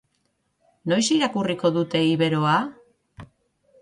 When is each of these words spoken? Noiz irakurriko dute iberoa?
Noiz 0.93 1.03
irakurriko 1.17 1.71
dute 1.77 2.03
iberoa? 2.15 2.59